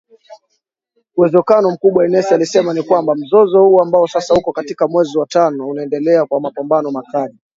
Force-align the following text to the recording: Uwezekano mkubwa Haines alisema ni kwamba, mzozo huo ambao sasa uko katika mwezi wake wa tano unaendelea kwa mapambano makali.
Uwezekano 1.17 1.71
mkubwa 1.71 2.03
Haines 2.03 2.31
alisema 2.31 2.73
ni 2.73 2.83
kwamba, 2.83 3.15
mzozo 3.15 3.63
huo 3.63 3.81
ambao 3.83 4.07
sasa 4.07 4.33
uko 4.33 4.51
katika 4.51 4.87
mwezi 4.87 5.17
wake 5.17 5.39
wa 5.39 5.43
tano 5.45 5.67
unaendelea 5.67 6.25
kwa 6.25 6.41
mapambano 6.41 6.91
makali. 6.91 7.37